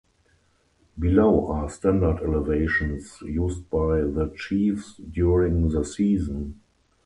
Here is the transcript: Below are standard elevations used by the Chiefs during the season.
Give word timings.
Below 0.97 1.45
are 1.51 1.69
standard 1.69 2.23
elevations 2.23 3.21
used 3.21 3.69
by 3.69 3.97
the 4.01 4.33
Chiefs 4.35 4.95
during 4.95 5.69
the 5.69 5.85
season. 5.85 6.59